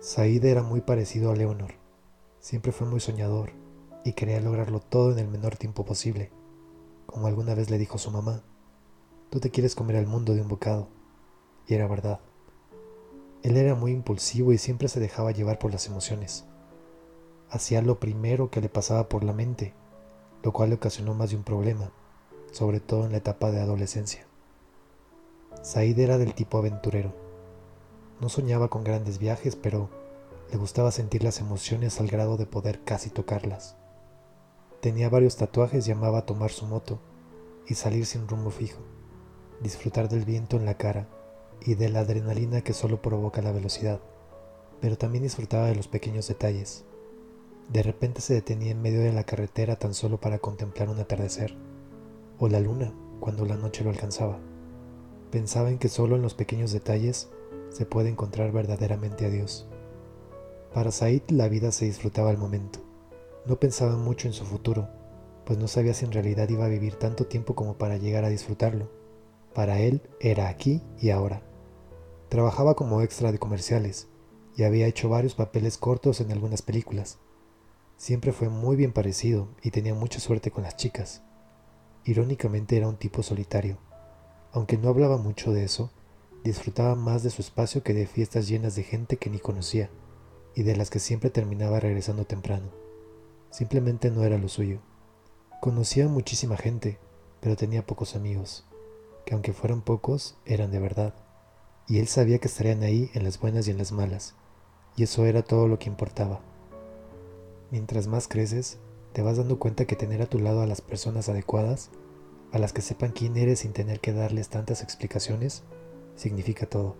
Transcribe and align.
Said 0.00 0.44
era 0.44 0.62
muy 0.62 0.80
parecido 0.80 1.30
a 1.30 1.36
Leonor. 1.36 1.74
Siempre 2.40 2.72
fue 2.72 2.86
muy 2.86 3.00
soñador 3.00 3.52
y 4.04 4.12
quería 4.12 4.40
lograrlo 4.40 4.80
todo 4.80 5.12
en 5.12 5.18
el 5.18 5.28
menor 5.28 5.56
tiempo 5.56 5.84
posible. 5.84 6.30
Como 7.06 7.26
alguna 7.26 7.54
vez 7.54 7.70
le 7.70 7.78
dijo 7.78 7.98
su 7.98 8.10
mamá, 8.10 8.42
tú 9.30 9.40
te 9.40 9.50
quieres 9.50 9.74
comer 9.74 9.96
al 9.96 10.06
mundo 10.06 10.34
de 10.34 10.42
un 10.42 10.48
bocado. 10.48 10.88
Y 11.66 11.74
era 11.74 11.88
verdad. 11.88 12.20
Él 13.42 13.56
era 13.56 13.74
muy 13.74 13.92
impulsivo 13.92 14.52
y 14.52 14.58
siempre 14.58 14.88
se 14.88 15.00
dejaba 15.00 15.32
llevar 15.32 15.58
por 15.58 15.72
las 15.72 15.86
emociones. 15.86 16.44
Hacía 17.50 17.82
lo 17.82 18.00
primero 18.00 18.50
que 18.50 18.60
le 18.60 18.68
pasaba 18.68 19.08
por 19.08 19.24
la 19.24 19.32
mente, 19.32 19.74
lo 20.42 20.52
cual 20.52 20.70
le 20.70 20.76
ocasionó 20.76 21.14
más 21.14 21.30
de 21.30 21.36
un 21.36 21.44
problema, 21.44 21.90
sobre 22.52 22.80
todo 22.80 23.06
en 23.06 23.12
la 23.12 23.18
etapa 23.18 23.50
de 23.50 23.60
adolescencia. 23.60 24.26
Said 25.62 25.98
era 25.98 26.18
del 26.18 26.34
tipo 26.34 26.58
aventurero. 26.58 27.23
No 28.20 28.28
soñaba 28.28 28.68
con 28.68 28.84
grandes 28.84 29.18
viajes, 29.18 29.56
pero 29.56 29.88
le 30.50 30.58
gustaba 30.58 30.90
sentir 30.90 31.24
las 31.24 31.40
emociones 31.40 32.00
al 32.00 32.08
grado 32.08 32.36
de 32.36 32.46
poder 32.46 32.80
casi 32.84 33.10
tocarlas. 33.10 33.76
Tenía 34.80 35.08
varios 35.08 35.36
tatuajes 35.36 35.88
y 35.88 35.92
amaba 35.92 36.26
tomar 36.26 36.50
su 36.50 36.66
moto 36.66 37.00
y 37.66 37.74
salir 37.74 38.06
sin 38.06 38.28
rumbo 38.28 38.50
fijo, 38.50 38.82
disfrutar 39.60 40.08
del 40.08 40.24
viento 40.24 40.56
en 40.56 40.66
la 40.66 40.76
cara 40.76 41.08
y 41.60 41.74
de 41.74 41.88
la 41.88 42.00
adrenalina 42.00 42.60
que 42.60 42.74
solo 42.74 43.00
provoca 43.00 43.42
la 43.42 43.52
velocidad, 43.52 44.00
pero 44.80 44.98
también 44.98 45.24
disfrutaba 45.24 45.66
de 45.66 45.74
los 45.74 45.88
pequeños 45.88 46.28
detalles. 46.28 46.84
De 47.72 47.82
repente 47.82 48.20
se 48.20 48.34
detenía 48.34 48.72
en 48.72 48.82
medio 48.82 49.00
de 49.00 49.12
la 49.12 49.24
carretera 49.24 49.76
tan 49.76 49.94
solo 49.94 50.20
para 50.20 50.38
contemplar 50.38 50.90
un 50.90 51.00
atardecer, 51.00 51.56
o 52.38 52.48
la 52.48 52.60
luna 52.60 52.92
cuando 53.20 53.46
la 53.46 53.56
noche 53.56 53.84
lo 53.84 53.90
alcanzaba. 53.90 54.38
Pensaba 55.30 55.70
en 55.70 55.78
que 55.78 55.88
solo 55.88 56.16
en 56.16 56.22
los 56.22 56.34
pequeños 56.34 56.72
detalles 56.72 57.30
se 57.74 57.86
puede 57.86 58.08
encontrar 58.08 58.52
verdaderamente 58.52 59.26
a 59.26 59.30
Dios. 59.30 59.66
Para 60.72 60.92
Said 60.92 61.22
la 61.30 61.48
vida 61.48 61.72
se 61.72 61.86
disfrutaba 61.86 62.30
al 62.30 62.38
momento. 62.38 62.78
No 63.46 63.58
pensaba 63.58 63.96
mucho 63.96 64.28
en 64.28 64.32
su 64.32 64.44
futuro, 64.44 64.88
pues 65.44 65.58
no 65.58 65.66
sabía 65.66 65.92
si 65.92 66.04
en 66.04 66.12
realidad 66.12 66.48
iba 66.48 66.64
a 66.66 66.68
vivir 66.68 66.94
tanto 66.94 67.26
tiempo 67.26 67.56
como 67.56 67.76
para 67.76 67.96
llegar 67.96 68.24
a 68.24 68.28
disfrutarlo. 68.28 68.88
Para 69.54 69.80
él 69.80 70.02
era 70.20 70.48
aquí 70.48 70.82
y 71.00 71.10
ahora. 71.10 71.42
Trabajaba 72.28 72.76
como 72.76 73.02
extra 73.02 73.32
de 73.32 73.40
comerciales 73.40 74.06
y 74.56 74.62
había 74.62 74.86
hecho 74.86 75.08
varios 75.08 75.34
papeles 75.34 75.76
cortos 75.76 76.20
en 76.20 76.30
algunas 76.30 76.62
películas. 76.62 77.18
Siempre 77.96 78.32
fue 78.32 78.50
muy 78.50 78.76
bien 78.76 78.92
parecido 78.92 79.48
y 79.62 79.72
tenía 79.72 79.94
mucha 79.94 80.20
suerte 80.20 80.52
con 80.52 80.62
las 80.62 80.76
chicas. 80.76 81.22
Irónicamente 82.04 82.76
era 82.76 82.86
un 82.86 82.98
tipo 82.98 83.24
solitario. 83.24 83.78
Aunque 84.52 84.78
no 84.78 84.90
hablaba 84.90 85.16
mucho 85.16 85.52
de 85.52 85.64
eso, 85.64 85.90
disfrutaba 86.44 86.94
más 86.94 87.22
de 87.22 87.30
su 87.30 87.40
espacio 87.40 87.82
que 87.82 87.94
de 87.94 88.06
fiestas 88.06 88.46
llenas 88.46 88.76
de 88.76 88.82
gente 88.82 89.16
que 89.16 89.30
ni 89.30 89.38
conocía 89.38 89.90
y 90.54 90.62
de 90.62 90.76
las 90.76 90.90
que 90.90 90.98
siempre 90.98 91.30
terminaba 91.30 91.80
regresando 91.80 92.26
temprano. 92.26 92.70
Simplemente 93.50 94.10
no 94.10 94.24
era 94.24 94.36
lo 94.36 94.48
suyo. 94.48 94.80
Conocía 95.60 96.06
muchísima 96.06 96.56
gente, 96.56 96.98
pero 97.40 97.56
tenía 97.56 97.86
pocos 97.86 98.14
amigos, 98.14 98.66
que 99.24 99.32
aunque 99.32 99.54
fueran 99.54 99.80
pocos, 99.80 100.36
eran 100.44 100.70
de 100.70 100.78
verdad. 100.78 101.14
Y 101.88 101.98
él 101.98 102.08
sabía 102.08 102.38
que 102.38 102.48
estarían 102.48 102.82
ahí 102.82 103.10
en 103.14 103.24
las 103.24 103.40
buenas 103.40 103.66
y 103.66 103.70
en 103.70 103.78
las 103.78 103.92
malas, 103.92 104.34
y 104.96 105.02
eso 105.02 105.24
era 105.24 105.42
todo 105.42 105.66
lo 105.66 105.78
que 105.78 105.88
importaba. 105.88 106.40
Mientras 107.70 108.06
más 108.06 108.28
creces, 108.28 108.78
te 109.12 109.22
vas 109.22 109.38
dando 109.38 109.58
cuenta 109.58 109.86
que 109.86 109.96
tener 109.96 110.20
a 110.20 110.26
tu 110.26 110.38
lado 110.38 110.60
a 110.60 110.66
las 110.66 110.80
personas 110.80 111.28
adecuadas, 111.28 111.90
a 112.52 112.58
las 112.58 112.72
que 112.72 112.82
sepan 112.82 113.12
quién 113.12 113.36
eres 113.36 113.60
sin 113.60 113.72
tener 113.72 114.00
que 114.00 114.12
darles 114.12 114.48
tantas 114.48 114.82
explicaciones, 114.82 115.62
significa 116.16 116.66
todo. 116.66 116.96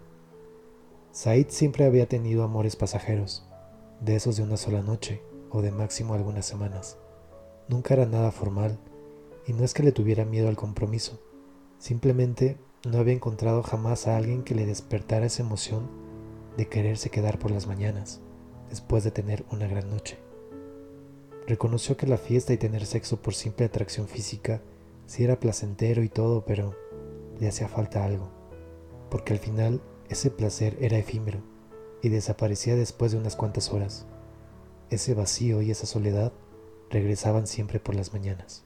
Said 1.13 1.47
siempre 1.49 1.85
había 1.85 2.09
tenido 2.09 2.43
amores 2.43 2.77
pasajeros, 2.77 3.47
de 4.01 4.17
esos 4.17 4.37
de 4.37 4.43
una 4.43 4.57
sola 4.57 4.83
noche 4.83 5.23
o 5.51 5.63
de 5.63 5.71
máximo 5.71 6.15
algunas 6.15 6.47
semanas. 6.47 6.99
Nunca 7.69 7.95
era 7.95 8.07
nada 8.07 8.33
formal, 8.33 8.79
y 9.47 9.53
no 9.53 9.65
es 9.65 9.75
que 9.75 9.83
le 9.83 9.93
tuviera 9.93 10.25
miedo 10.25 10.49
al 10.49 10.57
compromiso, 10.57 11.21
simplemente 11.79 12.59
no 12.87 12.99
había 12.99 13.15
encontrado 13.15 13.63
jamás 13.63 14.07
a 14.07 14.17
alguien 14.17 14.43
que 14.43 14.55
le 14.55 14.67
despertara 14.67 15.27
esa 15.27 15.43
emoción 15.43 15.89
de 16.57 16.69
quererse 16.69 17.11
quedar 17.11 17.39
por 17.39 17.51
las 17.51 17.67
mañanas, 17.67 18.21
después 18.69 19.05
de 19.05 19.11
tener 19.11 19.45
una 19.51 19.67
gran 19.67 19.91
noche. 19.91 20.19
Reconoció 21.47 21.97
que 21.97 22.07
la 22.07 22.17
fiesta 22.17 22.53
y 22.53 22.59
tener 22.59 22.87
sexo 22.87 23.21
por 23.21 23.35
simple 23.35 23.67
atracción 23.67 24.09
física 24.09 24.63
sí 25.07 25.25
era 25.25 25.41
placentero 25.41 26.03
y 26.03 26.09
todo, 26.09 26.45
pero 26.45 26.75
le 27.39 27.49
hacía 27.49 27.69
falta 27.69 28.05
algo, 28.05 28.31
porque 29.15 29.33
al 29.33 29.39
final 29.39 29.81
ese 30.09 30.29
placer 30.29 30.77
era 30.81 30.99
efímero 30.99 31.39
y 32.03 32.09
desaparecía 32.09 32.75
después 32.75 33.13
de 33.13 33.19
unas 33.19 33.37
cuantas 33.37 33.73
horas. 33.73 34.07
Ese 34.91 35.15
vacío 35.15 35.63
y 35.63 35.71
esa 35.71 35.87
soledad 35.87 36.33
regresaban 36.91 37.47
siempre 37.47 37.79
por 37.79 37.95
las 37.95 38.13
mañanas. 38.13 38.65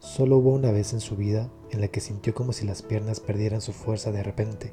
Solo 0.00 0.38
hubo 0.38 0.50
una 0.50 0.72
vez 0.72 0.94
en 0.94 1.00
su 1.00 1.14
vida 1.14 1.48
en 1.70 1.80
la 1.80 1.86
que 1.86 2.00
sintió 2.00 2.34
como 2.34 2.52
si 2.52 2.66
las 2.66 2.82
piernas 2.82 3.20
perdieran 3.20 3.60
su 3.60 3.72
fuerza 3.72 4.10
de 4.10 4.24
repente 4.24 4.72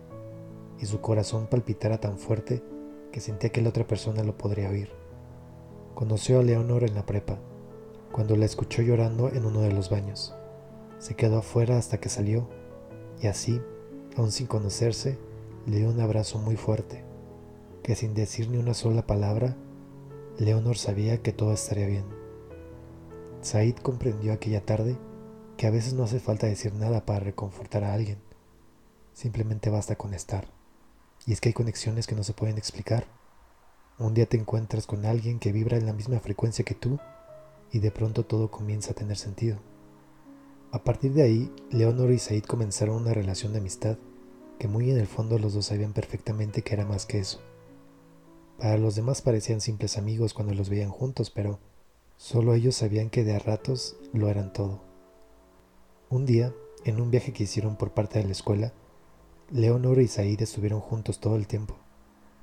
y 0.80 0.88
su 0.88 1.02
corazón 1.02 1.46
palpitara 1.46 2.00
tan 2.00 2.18
fuerte 2.18 2.64
que 3.12 3.22
sentía 3.22 3.52
que 3.52 3.62
la 3.62 3.70
otra 3.70 3.86
persona 3.86 4.24
lo 4.24 4.40
podría 4.40 4.72
oír. 4.72 4.90
Conoció 5.94 6.40
a 6.40 6.42
Leonor 6.42 6.84
en 6.84 6.96
la 6.96 7.06
prepa, 7.06 7.38
cuando 8.12 8.36
la 8.38 8.46
escuchó 8.46 8.82
llorando 8.82 9.30
en 9.30 9.46
uno 9.46 9.62
de 9.62 9.72
los 9.72 9.92
baños. 9.92 10.34
Se 10.98 11.14
quedó 11.14 11.38
afuera 11.38 11.78
hasta 11.78 12.00
que 12.00 12.10
salió 12.10 12.50
y 13.22 13.28
así, 13.28 13.62
aún 14.18 14.32
sin 14.32 14.48
conocerse, 14.48 15.18
le 15.66 15.78
dio 15.78 15.90
un 15.90 16.00
abrazo 16.00 16.40
muy 16.40 16.56
fuerte, 16.56 17.04
que 17.84 17.96
sin 17.96 18.14
decir 18.14 18.50
ni 18.50 18.58
una 18.58 18.74
sola 18.74 19.08
palabra, 19.08 19.56
Leonor 20.38 20.78
sabía 20.78 21.22
que 21.22 21.32
todo 21.32 21.54
estaría 21.54 21.88
bien. 21.88 22.06
Said 23.42 23.76
comprendió 23.78 24.34
aquella 24.34 24.66
tarde 24.66 24.98
que 25.58 25.68
a 25.68 25.72
veces 25.72 25.94
no 25.94 26.04
hace 26.04 26.20
falta 26.20 26.48
decir 26.48 26.74
nada 26.74 27.06
para 27.06 27.20
reconfortar 27.20 27.84
a 27.84 27.94
alguien, 27.94 28.20
simplemente 29.14 29.70
basta 29.70 29.96
con 29.96 30.14
estar. 30.14 30.48
Y 31.26 31.34
es 31.34 31.42
que 31.42 31.50
hay 31.50 31.54
conexiones 31.54 32.08
que 32.08 32.16
no 32.16 32.24
se 32.24 32.34
pueden 32.34 32.58
explicar. 32.58 33.06
Un 34.00 34.14
día 34.14 34.26
te 34.26 34.38
encuentras 34.38 34.88
con 34.88 35.06
alguien 35.06 35.40
que 35.40 35.52
vibra 35.52 35.78
en 35.78 35.86
la 35.86 35.94
misma 35.94 36.20
frecuencia 36.20 36.66
que 36.66 36.76
tú 36.76 37.00
y 37.72 37.80
de 37.80 37.92
pronto 37.92 38.26
todo 38.26 38.52
comienza 38.52 38.92
a 38.92 38.96
tener 38.96 39.18
sentido. 39.18 39.60
A 40.74 40.84
partir 40.84 41.14
de 41.14 41.22
ahí, 41.22 41.52
Leonor 41.70 42.10
y 42.10 42.18
Said 42.18 42.46
comenzaron 42.46 42.96
una 42.96 43.14
relación 43.14 43.54
de 43.54 43.60
amistad 43.60 43.96
que 44.58 44.68
muy 44.68 44.90
en 44.90 44.98
el 44.98 45.06
fondo 45.06 45.38
los 45.38 45.54
dos 45.54 45.68
sabían 45.68 45.94
perfectamente 45.94 46.64
que 46.64 46.74
era 46.74 46.84
más 46.84 47.06
que 47.06 47.20
eso. 47.20 47.42
Para 48.58 48.80
los 48.80 48.96
demás 48.96 49.22
parecían 49.22 49.62
simples 49.62 50.00
amigos 50.00 50.34
cuando 50.34 50.56
los 50.56 50.72
veían 50.72 50.90
juntos, 50.90 51.30
pero 51.30 51.60
solo 52.18 52.56
ellos 52.56 52.76
sabían 52.76 53.12
que 53.12 53.24
de 53.24 53.36
a 53.36 53.40
ratos 53.40 53.98
lo 54.14 54.30
eran 54.30 54.52
todo. 54.52 54.82
Un 56.10 56.26
día, 56.26 56.52
en 56.86 57.00
un 57.00 57.12
viaje 57.12 57.34
que 57.34 57.44
hicieron 57.44 57.76
por 57.76 57.92
parte 57.92 58.18
de 58.18 58.26
la 58.26 58.32
escuela, 58.32 58.74
Leonor 59.52 60.02
y 60.02 60.08
Said 60.08 60.42
estuvieron 60.42 60.80
juntos 60.80 61.20
todo 61.20 61.36
el 61.36 61.46
tiempo. 61.46 61.76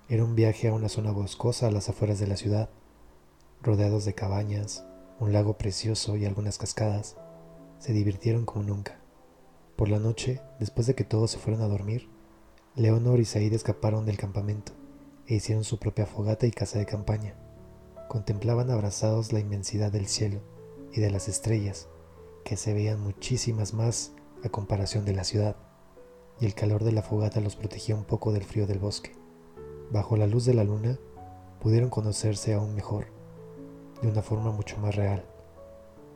Era 0.08 0.22
un 0.22 0.36
viaje 0.36 0.68
a 0.68 0.72
una 0.72 0.88
zona 0.88 1.10
boscosa 1.10 1.66
a 1.66 1.72
las 1.72 1.88
afueras 1.88 2.20
de 2.20 2.28
la 2.28 2.36
ciudad, 2.36 2.70
rodeados 3.60 4.04
de 4.04 4.14
cabañas, 4.14 4.84
un 5.18 5.32
lago 5.32 5.58
precioso 5.58 6.16
y 6.16 6.26
algunas 6.26 6.58
cascadas. 6.58 7.16
Se 7.80 7.94
divirtieron 7.94 8.44
como 8.44 8.62
nunca. 8.62 9.00
Por 9.74 9.88
la 9.88 9.98
noche, 9.98 10.42
después 10.58 10.86
de 10.86 10.94
que 10.94 11.04
todos 11.04 11.30
se 11.30 11.38
fueron 11.38 11.62
a 11.62 11.66
dormir, 11.66 12.10
Leonor 12.76 13.18
y 13.20 13.24
Said 13.24 13.54
escaparon 13.54 14.04
del 14.04 14.18
campamento 14.18 14.72
e 15.26 15.36
hicieron 15.36 15.64
su 15.64 15.78
propia 15.78 16.04
fogata 16.04 16.46
y 16.46 16.50
casa 16.50 16.78
de 16.78 16.84
campaña. 16.84 17.36
Contemplaban 18.06 18.70
abrazados 18.70 19.32
la 19.32 19.40
inmensidad 19.40 19.90
del 19.90 20.08
cielo 20.08 20.42
y 20.92 21.00
de 21.00 21.10
las 21.10 21.26
estrellas, 21.28 21.88
que 22.44 22.58
se 22.58 22.74
veían 22.74 23.00
muchísimas 23.00 23.72
más 23.72 24.12
a 24.44 24.50
comparación 24.50 25.06
de 25.06 25.14
la 25.14 25.24
ciudad, 25.24 25.56
y 26.38 26.44
el 26.44 26.54
calor 26.54 26.84
de 26.84 26.92
la 26.92 27.02
fogata 27.02 27.40
los 27.40 27.56
protegía 27.56 27.94
un 27.94 28.04
poco 28.04 28.30
del 28.32 28.44
frío 28.44 28.66
del 28.66 28.78
bosque. 28.78 29.12
Bajo 29.90 30.18
la 30.18 30.26
luz 30.26 30.44
de 30.44 30.52
la 30.52 30.64
luna, 30.64 30.98
pudieron 31.60 31.88
conocerse 31.88 32.52
aún 32.52 32.74
mejor, 32.74 33.06
de 34.02 34.08
una 34.08 34.20
forma 34.20 34.50
mucho 34.50 34.76
más 34.76 34.96
real. 34.96 35.24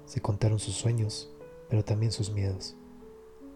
Se 0.04 0.20
contaron 0.20 0.58
sus 0.58 0.74
sueños, 0.74 1.33
pero 1.68 1.84
también 1.84 2.12
sus 2.12 2.30
miedos. 2.30 2.76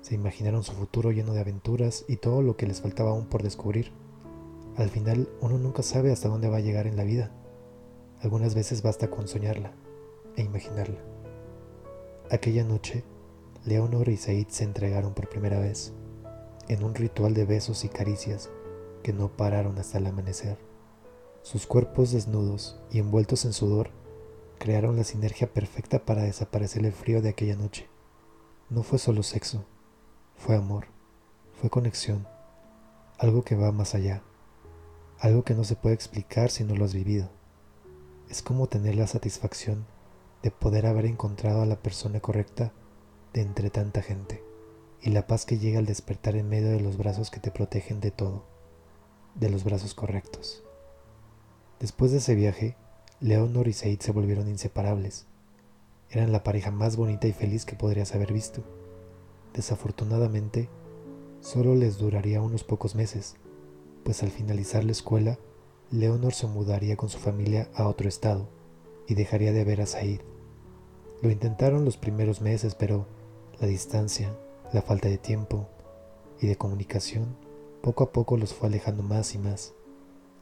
Se 0.00 0.14
imaginaron 0.14 0.62
su 0.62 0.72
futuro 0.72 1.10
lleno 1.10 1.34
de 1.34 1.40
aventuras 1.40 2.04
y 2.08 2.16
todo 2.16 2.42
lo 2.42 2.56
que 2.56 2.66
les 2.66 2.80
faltaba 2.80 3.10
aún 3.10 3.26
por 3.26 3.42
descubrir. 3.42 3.92
Al 4.76 4.90
final 4.90 5.28
uno 5.40 5.58
nunca 5.58 5.82
sabe 5.82 6.12
hasta 6.12 6.28
dónde 6.28 6.48
va 6.48 6.58
a 6.58 6.60
llegar 6.60 6.86
en 6.86 6.96
la 6.96 7.04
vida. 7.04 7.32
Algunas 8.20 8.54
veces 8.54 8.82
basta 8.82 9.10
con 9.10 9.28
soñarla 9.28 9.72
e 10.36 10.42
imaginarla. 10.42 11.00
Aquella 12.30 12.64
noche, 12.64 13.04
Leonor 13.64 14.08
y 14.08 14.16
Said 14.16 14.48
se 14.48 14.64
entregaron 14.64 15.14
por 15.14 15.28
primera 15.28 15.58
vez, 15.58 15.92
en 16.68 16.84
un 16.84 16.94
ritual 16.94 17.34
de 17.34 17.44
besos 17.44 17.84
y 17.84 17.88
caricias 17.88 18.50
que 19.02 19.12
no 19.12 19.36
pararon 19.36 19.78
hasta 19.78 19.98
el 19.98 20.06
amanecer. 20.06 20.58
Sus 21.42 21.66
cuerpos 21.66 22.12
desnudos 22.12 22.80
y 22.90 22.98
envueltos 22.98 23.44
en 23.44 23.52
sudor 23.52 23.90
crearon 24.58 24.96
la 24.96 25.04
sinergia 25.04 25.52
perfecta 25.52 26.04
para 26.04 26.22
desaparecer 26.22 26.84
el 26.84 26.92
frío 26.92 27.22
de 27.22 27.30
aquella 27.30 27.56
noche. 27.56 27.88
No 28.70 28.82
fue 28.82 28.98
solo 28.98 29.22
sexo, 29.22 29.64
fue 30.36 30.54
amor, 30.54 30.88
fue 31.58 31.70
conexión, 31.70 32.26
algo 33.18 33.42
que 33.42 33.56
va 33.56 33.72
más 33.72 33.94
allá. 33.94 34.22
algo 35.20 35.42
que 35.42 35.54
no 35.54 35.64
se 35.64 35.74
puede 35.74 35.94
explicar 35.94 36.50
si 36.50 36.64
no 36.64 36.76
lo 36.76 36.84
has 36.84 36.94
vivido. 36.94 37.30
Es 38.28 38.42
como 38.42 38.68
tener 38.68 38.94
la 38.94 39.06
satisfacción 39.06 39.86
de 40.42 40.50
poder 40.50 40.86
haber 40.86 41.06
encontrado 41.06 41.62
a 41.62 41.66
la 41.66 41.76
persona 41.76 42.20
correcta 42.20 42.72
de 43.32 43.40
entre 43.40 43.70
tanta 43.70 44.02
gente 44.02 44.44
y 45.02 45.10
la 45.10 45.26
paz 45.26 45.46
que 45.46 45.58
llega 45.58 45.78
al 45.78 45.86
despertar 45.86 46.36
en 46.36 46.48
medio 46.48 46.68
de 46.68 46.80
los 46.80 46.96
brazos 46.96 47.30
que 47.30 47.40
te 47.40 47.50
protegen 47.50 48.00
de 48.00 48.10
todo, 48.10 48.44
de 49.34 49.50
los 49.50 49.64
brazos 49.64 49.94
correctos. 49.94 50.62
Después 51.80 52.12
de 52.12 52.18
ese 52.18 52.34
viaje, 52.34 52.76
Leonor 53.20 53.66
y 53.66 53.72
Said 53.72 54.00
se 54.00 54.12
volvieron 54.12 54.48
inseparables. 54.48 55.26
Eran 56.10 56.32
la 56.32 56.42
pareja 56.42 56.70
más 56.70 56.96
bonita 56.96 57.26
y 57.26 57.32
feliz 57.32 57.66
que 57.66 57.76
podrías 57.76 58.14
haber 58.14 58.32
visto. 58.32 58.62
Desafortunadamente, 59.52 60.68
solo 61.40 61.74
les 61.74 61.98
duraría 61.98 62.40
unos 62.40 62.64
pocos 62.64 62.94
meses, 62.94 63.36
pues 64.04 64.22
al 64.22 64.30
finalizar 64.30 64.84
la 64.84 64.92
escuela, 64.92 65.38
Leonor 65.90 66.32
se 66.32 66.46
mudaría 66.46 66.96
con 66.96 67.10
su 67.10 67.18
familia 67.18 67.68
a 67.74 67.88
otro 67.88 68.08
estado 68.08 68.48
y 69.06 69.14
dejaría 69.14 69.52
de 69.52 69.64
ver 69.64 69.82
a 69.82 69.86
Said. 69.86 70.20
Lo 71.20 71.30
intentaron 71.30 71.84
los 71.84 71.96
primeros 71.96 72.40
meses, 72.40 72.74
pero 72.74 73.06
la 73.60 73.66
distancia, 73.66 74.34
la 74.72 74.82
falta 74.82 75.08
de 75.08 75.18
tiempo 75.18 75.68
y 76.40 76.46
de 76.46 76.56
comunicación 76.56 77.36
poco 77.82 78.04
a 78.04 78.12
poco 78.12 78.36
los 78.36 78.54
fue 78.54 78.68
alejando 78.68 79.02
más 79.02 79.34
y 79.34 79.38
más, 79.38 79.74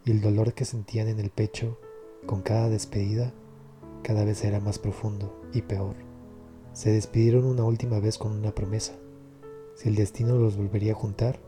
y 0.05 0.13
el 0.13 0.21
dolor 0.21 0.55
que 0.55 0.65
sentían 0.65 1.09
en 1.09 1.19
el 1.19 1.31
pecho 1.31 1.79
con 2.27 2.43
cada 2.43 2.69
despedida 2.69 3.33
cada 4.03 4.25
vez 4.25 4.45
era 4.45 4.61
más 4.61 4.79
profundo 4.79 5.41
y 5.56 5.62
peor. 5.62 5.97
Se 6.73 6.93
despidieron 6.93 7.47
una 7.47 7.64
última 7.64 7.99
vez 8.00 8.19
con 8.19 8.32
una 8.32 8.55
promesa. 8.55 8.93
Si 9.75 9.88
el 9.88 9.94
destino 9.94 10.37
los 10.37 10.56
volvería 10.56 10.93
a 10.93 10.97
juntar, 10.97 11.41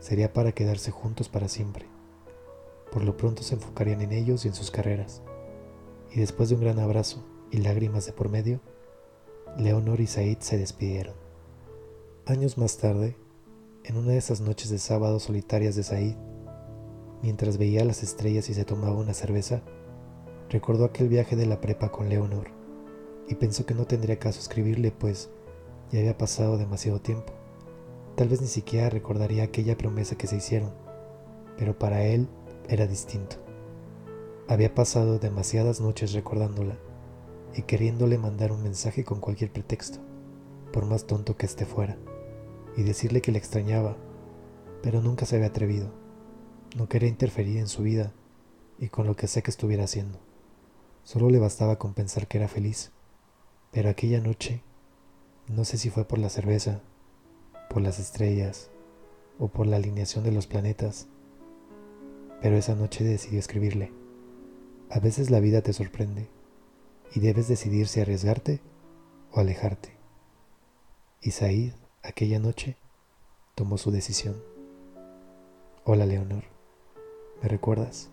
sería 0.00 0.32
para 0.32 0.52
quedarse 0.52 0.90
juntos 0.90 1.28
para 1.28 1.48
siempre. 1.48 1.86
Por 2.90 3.04
lo 3.04 3.16
pronto 3.16 3.42
se 3.42 3.54
enfocarían 3.54 4.00
en 4.00 4.12
ellos 4.12 4.44
y 4.44 4.48
en 4.48 4.54
sus 4.54 4.70
carreras. 4.70 5.22
Y 6.10 6.20
después 6.20 6.48
de 6.48 6.54
un 6.56 6.62
gran 6.62 6.78
abrazo 6.78 7.22
y 7.50 7.58
lágrimas 7.58 8.06
de 8.06 8.12
por 8.12 8.30
medio, 8.30 8.60
Leonor 9.58 10.00
y 10.00 10.06
Said 10.06 10.38
se 10.40 10.58
despidieron. 10.58 11.14
Años 12.26 12.58
más 12.58 12.78
tarde, 12.78 13.16
en 13.84 13.96
una 13.96 14.12
de 14.12 14.18
esas 14.18 14.40
noches 14.40 14.70
de 14.70 14.78
sábado 14.78 15.20
solitarias 15.20 15.76
de 15.76 15.82
Said, 15.82 16.16
mientras 17.22 17.58
veía 17.58 17.84
las 17.84 18.02
estrellas 18.02 18.48
y 18.48 18.54
se 18.54 18.64
tomaba 18.64 18.96
una 18.96 19.14
cerveza, 19.14 19.62
recordó 20.48 20.84
aquel 20.84 21.08
viaje 21.08 21.36
de 21.36 21.46
la 21.46 21.60
prepa 21.60 21.92
con 21.92 22.08
Leonor 22.08 22.59
y 23.30 23.36
pensó 23.36 23.64
que 23.64 23.74
no 23.74 23.86
tendría 23.86 24.18
caso 24.18 24.40
escribirle, 24.40 24.90
pues 24.90 25.30
ya 25.92 26.00
había 26.00 26.18
pasado 26.18 26.58
demasiado 26.58 27.00
tiempo. 27.00 27.32
Tal 28.16 28.28
vez 28.28 28.40
ni 28.40 28.48
siquiera 28.48 28.90
recordaría 28.90 29.44
aquella 29.44 29.78
promesa 29.78 30.18
que 30.18 30.26
se 30.26 30.36
hicieron, 30.36 30.72
pero 31.56 31.78
para 31.78 32.02
él 32.02 32.26
era 32.68 32.88
distinto. 32.88 33.36
Había 34.48 34.74
pasado 34.74 35.20
demasiadas 35.20 35.80
noches 35.80 36.12
recordándola 36.12 36.76
y 37.54 37.62
queriéndole 37.62 38.18
mandar 38.18 38.50
un 38.50 38.64
mensaje 38.64 39.04
con 39.04 39.20
cualquier 39.20 39.52
pretexto, 39.52 40.00
por 40.72 40.86
más 40.86 41.06
tonto 41.06 41.36
que 41.36 41.46
esté 41.46 41.66
fuera, 41.66 41.98
y 42.76 42.82
decirle 42.82 43.20
que 43.20 43.30
le 43.30 43.38
extrañaba, 43.38 43.96
pero 44.82 45.00
nunca 45.00 45.24
se 45.24 45.36
había 45.36 45.48
atrevido. 45.48 45.92
No 46.76 46.88
quería 46.88 47.08
interferir 47.08 47.58
en 47.58 47.68
su 47.68 47.82
vida 47.82 48.12
y 48.80 48.88
con 48.88 49.06
lo 49.06 49.14
que 49.14 49.28
sé 49.28 49.44
que 49.44 49.52
estuviera 49.52 49.84
haciendo. 49.84 50.18
Solo 51.04 51.30
le 51.30 51.38
bastaba 51.38 51.78
con 51.78 51.94
pensar 51.94 52.26
que 52.26 52.38
era 52.38 52.48
feliz. 52.48 52.90
Pero 53.72 53.88
aquella 53.88 54.20
noche, 54.20 54.62
no 55.46 55.64
sé 55.64 55.78
si 55.78 55.90
fue 55.90 56.04
por 56.04 56.18
la 56.18 56.28
cerveza, 56.28 56.80
por 57.68 57.82
las 57.82 57.98
estrellas 57.98 58.70
o 59.38 59.48
por 59.48 59.66
la 59.66 59.76
alineación 59.76 60.24
de 60.24 60.32
los 60.32 60.46
planetas, 60.46 61.06
pero 62.42 62.56
esa 62.56 62.74
noche 62.74 63.04
decidió 63.04 63.38
escribirle. 63.38 63.92
A 64.90 64.98
veces 64.98 65.30
la 65.30 65.40
vida 65.40 65.62
te 65.62 65.72
sorprende 65.72 66.28
y 67.14 67.20
debes 67.20 67.46
decidir 67.46 67.86
si 67.86 68.00
arriesgarte 68.00 68.60
o 69.32 69.40
alejarte. 69.40 69.90
Y 71.22 71.30
aquella 72.02 72.38
noche, 72.38 72.76
tomó 73.54 73.78
su 73.78 73.90
decisión. 73.90 74.42
Hola 75.84 76.06
Leonor, 76.06 76.44
¿me 77.42 77.48
recuerdas? 77.48 78.10